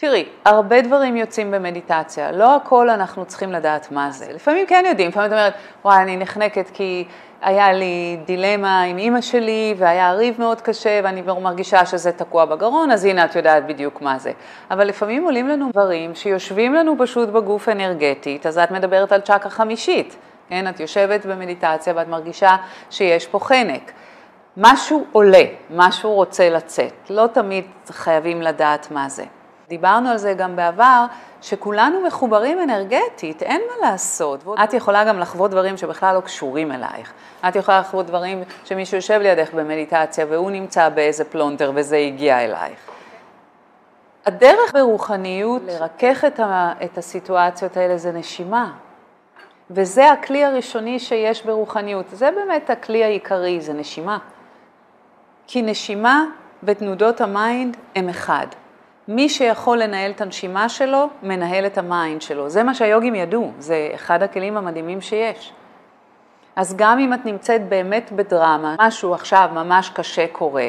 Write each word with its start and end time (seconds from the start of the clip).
תראי, 0.00 0.24
הרבה 0.44 0.80
דברים 0.80 1.16
יוצאים 1.16 1.50
במדיטציה, 1.50 2.32
לא 2.32 2.56
הכל 2.56 2.90
אנחנו 2.90 3.24
צריכים 3.24 3.52
לדעת 3.52 3.92
מה 3.92 4.10
זה. 4.10 4.32
לפעמים 4.32 4.66
כן 4.66 4.84
יודעים, 4.88 5.08
לפעמים 5.08 5.26
את 5.26 5.32
אומרת, 5.32 5.54
וואי, 5.84 6.02
אני 6.02 6.16
נחנקת 6.16 6.70
כי 6.74 7.04
היה 7.42 7.72
לי 7.72 8.18
דילמה 8.24 8.82
עם 8.82 8.98
אימא 8.98 9.20
שלי 9.20 9.74
והיה 9.78 10.12
ריב 10.12 10.34
מאוד 10.38 10.60
קשה 10.60 11.00
ואני 11.04 11.22
מרגישה 11.22 11.86
שזה 11.86 12.12
תקוע 12.12 12.44
בגרון, 12.44 12.90
אז 12.90 13.04
הנה 13.04 13.24
את 13.24 13.36
יודעת 13.36 13.66
בדיוק 13.66 14.02
מה 14.02 14.18
זה. 14.18 14.32
אבל 14.70 14.88
לפעמים 14.88 15.24
עולים 15.24 15.48
לנו 15.48 15.70
דברים 15.72 16.14
שיושבים 16.14 16.74
לנו 16.74 16.94
פשוט 16.98 17.28
בגוף 17.28 17.68
אנרגטית, 17.68 18.46
אז 18.46 18.58
את 18.58 18.70
מדברת 18.70 19.12
על 19.12 19.20
צ'קרה 19.20 19.50
חמישית, 19.50 20.16
כן? 20.48 20.68
את 20.68 20.80
יושבת 20.80 21.26
במדיטציה 21.26 21.92
ואת 21.96 22.08
מרגישה 22.08 22.56
שיש 22.90 23.26
פה 23.26 23.38
חנק. 23.38 23.92
משהו 24.56 25.04
עולה, 25.12 25.44
משהו 25.70 26.12
רוצה 26.12 26.50
לצאת, 26.50 27.10
לא 27.10 27.26
תמיד 27.26 27.64
חייבים 27.88 28.42
לדעת 28.42 28.90
מה 28.90 29.08
זה. 29.08 29.24
דיברנו 29.68 30.08
על 30.08 30.16
זה 30.16 30.34
גם 30.34 30.56
בעבר, 30.56 31.04
שכולנו 31.42 32.00
מחוברים 32.06 32.60
אנרגטית, 32.62 33.42
אין 33.42 33.60
מה 33.68 33.88
לעשות. 33.90 34.44
את 34.64 34.74
יכולה 34.74 35.04
גם 35.04 35.18
לחוות 35.18 35.50
דברים 35.50 35.76
שבכלל 35.76 36.14
לא 36.14 36.20
קשורים 36.20 36.72
אלייך. 36.72 37.12
את 37.48 37.56
יכולה 37.56 37.80
לחוות 37.80 38.06
דברים 38.06 38.42
שמישהו 38.64 38.96
יושב 38.96 39.20
לידך 39.22 39.54
במדיטציה 39.54 40.26
והוא 40.28 40.50
נמצא 40.50 40.88
באיזה 40.88 41.24
פלונטר 41.24 41.72
וזה 41.74 41.96
הגיע 41.96 42.44
אלייך. 42.44 42.78
הדרך 44.26 44.72
ברוחניות 44.74 45.62
לרכך 45.66 46.24
את, 46.26 46.40
ה, 46.40 46.72
את 46.84 46.98
הסיטואציות 46.98 47.76
האלה 47.76 47.98
זה 47.98 48.12
נשימה. 48.12 48.72
וזה 49.70 50.12
הכלי 50.12 50.44
הראשוני 50.44 50.98
שיש 50.98 51.42
ברוחניות. 51.42 52.06
זה 52.12 52.30
באמת 52.30 52.70
הכלי 52.70 53.04
העיקרי, 53.04 53.60
זה 53.60 53.72
נשימה. 53.72 54.18
כי 55.46 55.62
נשימה 55.62 56.24
ותנודות 56.62 57.20
ה 57.20 57.31
mind 57.31 57.76
הם 57.96 58.08
אחד. 58.08 58.46
מי 59.08 59.28
שיכול 59.28 59.78
לנהל 59.78 60.10
את 60.10 60.20
הנשימה 60.20 60.68
שלו, 60.68 61.08
מנהל 61.22 61.66
את 61.66 61.78
ה 61.78 61.87
mind 61.87 62.22
שלו. 62.22 62.50
זה 62.50 62.62
מה 62.62 62.74
שהיוגים 62.74 63.14
ידעו, 63.14 63.52
זה 63.58 63.90
אחד 63.94 64.22
הכלים 64.22 64.56
המדהימים 64.56 65.00
שיש. 65.00 65.52
אז 66.56 66.76
גם 66.76 66.98
אם 66.98 67.14
את 67.14 67.24
נמצאת 67.24 67.68
באמת 67.68 68.12
בדרמה, 68.12 68.76
משהו 68.80 69.14
עכשיו 69.14 69.50
ממש 69.52 69.90
קשה 69.90 70.26
קורה, 70.32 70.68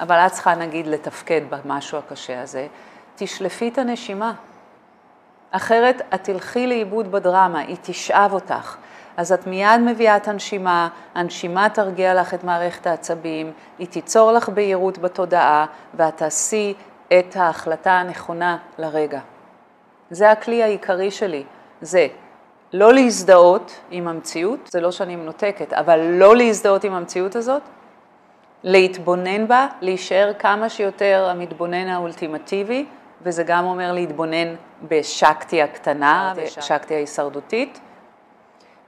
אבל 0.00 0.16
את 0.16 0.32
צריכה 0.32 0.54
נגיד 0.54 0.86
לתפקד 0.86 1.40
במשהו 1.50 1.98
הקשה 1.98 2.42
הזה, 2.42 2.66
תשלפי 3.16 3.68
את 3.68 3.78
הנשימה. 3.78 4.32
אחרת 5.50 6.02
את 6.14 6.24
תלכי 6.24 6.66
לאיבוד 6.66 7.12
בדרמה, 7.12 7.58
היא 7.58 7.76
תשאב 7.82 8.32
אותך. 8.32 8.76
אז 9.16 9.32
את 9.32 9.46
מיד 9.46 9.80
מביאה 9.86 10.16
את 10.16 10.28
הנשימה, 10.28 10.88
הנשימה 11.14 11.68
תרגיע 11.68 12.14
לך 12.14 12.34
את 12.34 12.44
מערכת 12.44 12.86
העצבים, 12.86 13.52
היא 13.78 13.86
תיצור 13.86 14.32
לך 14.32 14.48
בהירות 14.48 14.98
בתודעה, 14.98 15.66
ואת 15.94 16.16
תעשי 16.16 16.74
את 17.12 17.36
ההחלטה 17.36 17.92
הנכונה 17.92 18.58
לרגע. 18.78 19.20
זה 20.10 20.30
הכלי 20.30 20.62
העיקרי 20.62 21.10
שלי, 21.10 21.44
זה 21.80 22.06
לא 22.72 22.92
להזדהות 22.92 23.80
עם 23.90 24.08
המציאות, 24.08 24.60
זה 24.72 24.80
לא 24.80 24.90
שאני 24.90 25.16
מנותקת, 25.16 25.72
אבל 25.72 26.00
לא 26.00 26.36
להזדהות 26.36 26.84
עם 26.84 26.92
המציאות 26.92 27.36
הזאת, 27.36 27.62
להתבונן 28.62 29.48
בה, 29.48 29.66
להישאר 29.80 30.32
כמה 30.38 30.68
שיותר 30.68 31.28
המתבונן 31.30 31.88
האולטימטיבי, 31.88 32.86
וזה 33.22 33.42
גם 33.42 33.64
אומר 33.64 33.92
להתבונן 33.92 34.54
בשקטי 34.88 35.62
הקטנה, 35.62 36.32
בשקטי 36.36 36.94
ההישרדותית, 36.94 37.80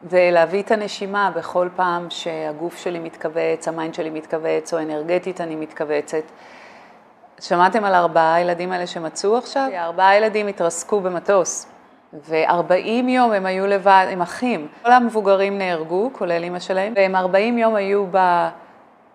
ולהביא 0.02 0.62
את 0.62 0.70
הנשימה 0.70 1.30
בכל 1.36 1.68
פעם 1.76 2.06
שהגוף 2.10 2.78
שלי 2.78 2.98
מתכווץ, 2.98 3.68
ה 3.69 3.74
mind 3.74 3.94
שלי 3.94 4.10
מתכווץ, 4.10 4.74
או 4.74 4.78
אנרגטית 4.78 5.41
אני 5.41 5.56
מתכווצת. 5.56 6.24
שמעתם 7.41 7.84
על 7.84 7.95
ארבעה 7.95 8.34
הילדים 8.34 8.73
האלה 8.73 8.87
שמצאו 8.87 9.37
עכשיו? 9.37 9.69
ארבעה 9.75 10.17
ילדים 10.17 10.47
התרסקו 10.47 11.01
במטוס, 11.01 11.67
ו-40 12.12 13.09
יום 13.09 13.33
הם 13.33 13.47
היו 13.47 13.67
לבד, 13.67 14.06
הם 14.11 14.23
אחים. 14.23 14.69
כל 14.83 14.93
המבוגרים 14.93 15.59
נהרגו, 15.59 16.11
כולל 16.12 16.43
אימא 16.43 16.59
שלהם, 16.59 16.93
והם 16.97 17.17
40 17.17 17.59
יום 17.59 17.75
היו 17.75 18.06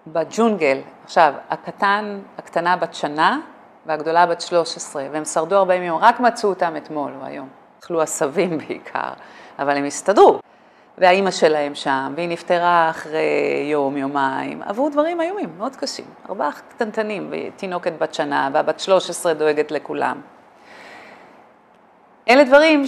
בג'ונגל. 0.08 0.78
עכשיו, 1.04 1.34
הקטן, 1.50 2.20
הקטנה 2.38 2.78
בת 2.78 2.94
שנה, 2.94 3.40
והגדולה 3.86 4.26
בת 4.26 4.42
13, 4.42 5.08
והם 5.12 5.26
שרדו 5.26 5.58
40 5.58 5.84
יום, 5.84 5.98
רק 6.02 6.20
מצאו 6.20 6.50
אותם 6.50 6.74
אתמול 6.78 7.12
או 7.22 7.26
היום. 7.26 7.48
אכלו 7.80 8.02
עשבים 8.02 8.58
בעיקר, 8.58 9.10
אבל 9.60 9.78
הם 9.78 9.86
הסתדרו. 9.86 10.40
והאימא 10.98 11.32
שלהם 11.32 11.76
שם, 11.76 12.14
והיא 12.16 12.30
נפטרה 12.30 12.90
אחרי 12.90 13.68
יום, 13.72 13.98
יומיים, 13.98 14.62
עברו 14.62 14.90
דברים 14.90 15.22
איומים, 15.22 15.50
מאוד 15.58 15.76
קשים. 15.76 16.06
ארבעה 16.30 16.52
קטנטנים, 16.52 17.32
ותינוקת 17.32 17.94
בת 18.00 18.14
שנה, 18.14 18.50
והבת 18.54 18.80
13 18.80 19.34
דואגת 19.34 19.72
לכולם. 19.72 20.22
אלה 22.30 22.44
דברים 22.44 22.84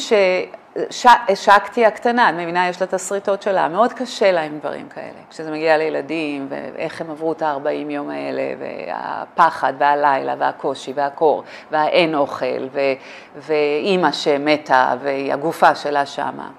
שהשקתי 0.89 1.85
הקטנה, 1.85 2.29
את 2.29 2.35
מבינה, 2.35 2.69
יש 2.69 2.81
לה 2.81 2.87
את 2.87 2.93
השריטות 2.93 3.41
שלה, 3.41 3.67
מאוד 3.67 3.93
קשה 3.93 4.31
להם 4.31 4.59
דברים 4.59 4.89
כאלה. 4.89 5.19
כשזה 5.29 5.51
מגיע 5.51 5.77
לילדים, 5.77 6.47
ואיך 6.49 7.01
הם 7.01 7.11
עברו 7.11 7.31
את 7.31 7.41
ה-40 7.41 7.91
יום 7.91 8.09
האלה, 8.09 8.41
והפחד, 8.59 9.73
והלילה, 9.77 10.35
והקושי, 10.39 10.93
והקור, 10.95 11.43
והאין 11.71 12.15
אוכל, 12.15 12.67
ואימא 13.35 14.11
שמתה, 14.11 14.95
והגופה 15.01 15.75
שלה 15.75 16.05
שמה. 16.05 16.49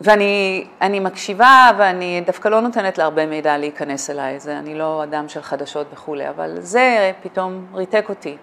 ואני 0.00 1.00
מקשיבה 1.00 1.70
ואני 1.78 2.22
דווקא 2.26 2.48
לא 2.48 2.60
נותנת 2.60 2.98
להרבה 2.98 3.26
מידע 3.26 3.58
להיכנס 3.58 4.10
אליי, 4.10 4.40
זה, 4.40 4.58
אני 4.58 4.74
לא 4.74 5.04
אדם 5.04 5.28
של 5.28 5.42
חדשות 5.42 5.86
וכולי, 5.92 6.28
אבל 6.28 6.60
זה 6.60 7.12
פתאום 7.22 7.66
ריתק 7.74 8.06
אותי. 8.08 8.36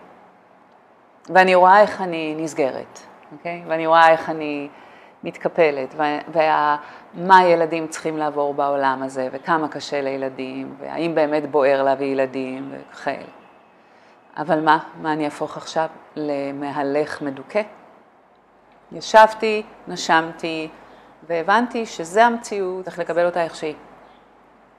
ואני 1.29 1.55
רואה 1.55 1.81
איך 1.81 2.01
אני 2.01 2.35
נסגרת, 2.37 2.99
אוקיי? 3.31 3.63
ואני 3.67 3.87
רואה 3.87 4.09
איך 4.09 4.29
אני 4.29 4.67
מתקפלת, 5.23 5.95
ומה 7.15 7.45
ילדים 7.45 7.87
צריכים 7.87 8.17
לעבור 8.17 8.53
בעולם 8.53 9.03
הזה, 9.03 9.29
וכמה 9.31 9.67
קשה 9.67 10.01
לילדים, 10.01 10.75
והאם 10.79 11.15
באמת 11.15 11.51
בוער 11.51 11.83
להביא 11.83 12.07
ילדים 12.07 12.71
וכאלה. 12.71 13.23
אבל 14.37 14.59
מה, 14.59 14.79
מה 15.01 15.13
אני 15.13 15.25
אהפוך 15.25 15.57
עכשיו 15.57 15.87
למהלך 16.15 17.21
מדוכא? 17.21 17.61
ישבתי, 18.91 19.63
נשמתי, 19.87 20.69
והבנתי 21.27 21.85
שזה 21.85 22.25
המציאות, 22.25 22.85
צריך 22.85 22.99
לקבל 22.99 23.25
אותה 23.25 23.43
איך 23.43 23.55
שהיא. 23.55 23.75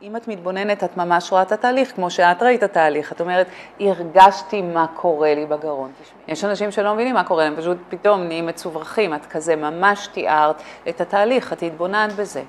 אם 0.02 0.16
את 0.16 0.28
מתבוננת, 0.28 0.84
את 0.84 0.96
ממש 0.96 1.32
רואה 1.32 1.42
את 1.42 1.52
התהליך, 1.52 1.94
כמו 1.94 2.10
שאת 2.10 2.42
ראית 2.42 2.64
את 2.64 2.70
התהליך. 2.70 3.12
את 3.12 3.20
אומרת, 3.20 3.46
הרגשתי 3.80 4.62
מה 4.62 4.86
קורה 4.94 5.34
לי 5.34 5.46
בגרון. 5.46 5.92
יש 6.28 6.44
אנשים 6.44 6.70
שלא 6.70 6.94
מבינים 6.94 7.14
מה 7.14 7.24
קורה 7.24 7.44
להם, 7.44 7.56
פשוט 7.56 7.78
פתאום 7.88 8.22
נהיים 8.22 8.46
מצוברחים. 8.46 9.14
את 9.14 9.26
כזה 9.26 9.56
ממש 9.56 10.06
תיארת 10.06 10.62
את 10.88 11.00
התהליך, 11.00 11.52
את 11.52 11.62
התבוננת 11.62 12.12
בזה. 12.12 12.42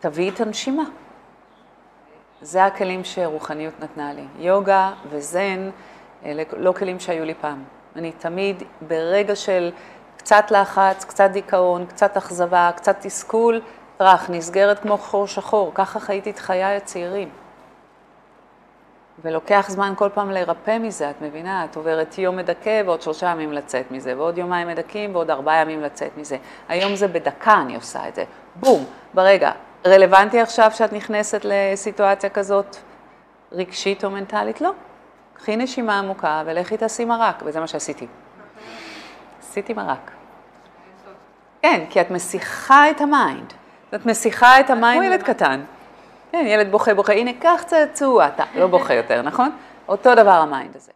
תביאי 0.00 0.28
את 0.28 0.40
הנשימה. 0.40 0.84
זה 2.42 2.64
הכלים 2.64 3.04
שרוחניות 3.04 3.74
נתנה 3.80 4.12
לי. 4.12 4.24
יוגה 4.38 4.92
וזן, 5.10 5.70
אלה 6.24 6.42
לא 6.56 6.72
כלים 6.72 7.00
שהיו 7.00 7.24
לי 7.24 7.34
פעם. 7.34 7.64
אני 7.96 8.12
תמיד 8.12 8.62
ברגע 8.88 9.36
של 9.36 9.70
קצת 10.20 10.50
לחץ, 10.50 11.04
קצת 11.04 11.30
דיכאון, 11.30 11.86
קצת 11.86 12.16
אכזבה, 12.16 12.70
קצת 12.76 12.96
תסכול, 13.00 13.60
טראח, 13.96 14.30
נסגרת 14.30 14.78
כמו 14.78 14.98
חור 14.98 15.26
שחור, 15.26 15.70
ככה 15.74 16.00
חייתי 16.00 16.30
את 16.30 16.38
חיי 16.38 16.64
הצעירים. 16.64 17.28
ולוקח 19.22 19.66
זמן 19.68 19.92
כל 19.96 20.08
פעם 20.14 20.30
לרפא 20.30 20.78
מזה, 20.78 21.10
את 21.10 21.22
מבינה? 21.22 21.64
את 21.64 21.76
עוברת 21.76 22.18
יום 22.18 22.36
מדכא 22.36 22.82
ועוד 22.86 23.02
שלושה 23.02 23.26
ימים 23.26 23.52
לצאת 23.52 23.90
מזה, 23.90 24.18
ועוד 24.18 24.38
יומיים 24.38 24.68
מדכאים 24.68 25.14
ועוד 25.14 25.30
ארבעה 25.30 25.60
ימים 25.60 25.82
לצאת 25.82 26.10
מזה. 26.16 26.36
היום 26.68 26.96
זה 26.96 27.08
בדקה 27.08 27.60
אני 27.60 27.76
עושה 27.76 28.08
את 28.08 28.14
זה, 28.14 28.24
בום, 28.56 28.84
ברגע. 29.14 29.50
רלוונטי 29.86 30.40
עכשיו 30.40 30.70
שאת 30.74 30.92
נכנסת 30.92 31.40
לסיטואציה 31.44 32.30
כזאת 32.30 32.76
רגשית 33.52 34.04
או 34.04 34.10
מנטלית? 34.10 34.60
לא. 34.60 34.70
קחי 35.34 35.56
נשימה 35.56 35.98
עמוקה 35.98 36.42
ולכי 36.46 36.76
תעשי 36.76 37.04
מרק, 37.04 37.42
וזה 37.44 37.60
מה 37.60 37.66
שעשיתי. 37.66 38.06
עשיתי 39.40 39.74
מרק. 39.74 40.19
כן, 41.62 41.84
כי 41.90 42.00
את 42.00 42.10
מסיחה 42.10 42.90
את 42.90 43.00
ה 43.00 43.09
mind. 43.09 43.52
את 43.94 44.06
מסיחה 44.06 44.60
את 44.60 44.70
ה 44.70 44.75
mind. 44.75 45.02
כמו 45.02 45.12
ילד 45.12 45.22
קטן. 45.22 45.60
כן, 46.32 46.44
ילד 46.46 46.70
בוכה 46.70 46.94
בוכה, 46.94 47.12
הנה, 47.12 47.30
קח 47.40 47.62
צעצוע, 47.66 48.28
אתה 48.28 48.44
לא 48.54 48.66
בוכה 48.66 48.94
יותר, 48.94 49.22
נכון? 49.22 49.50
אותו 49.88 50.14
דבר 50.14 50.30
ה 50.30 50.39
mind 50.39 50.76
הזה. 50.76 50.92